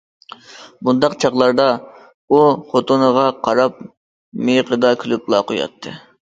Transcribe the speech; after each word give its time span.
بۇنداق 0.87 1.15
چاغلاردا 1.23 1.67
ئۇ 2.29 2.39
خوتۇنىغا 2.71 3.27
قاراپ 3.49 3.85
مىيىقىدا 4.49 4.95
كۈلۈپلا 5.05 5.45
قوياتتى. 5.53 5.97